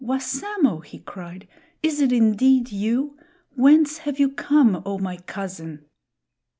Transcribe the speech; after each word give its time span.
Wassamo!" 0.03 0.79
he 0.79 0.97
cried, 0.97 1.47
"is 1.83 2.01
it 2.01 2.11
indeed 2.11 2.71
you? 2.71 3.19
Whence 3.55 3.99
have 3.99 4.19
you 4.19 4.31
come, 4.31 4.81
oh, 4.83 4.97
my 4.97 5.17
cousin?" 5.17 5.85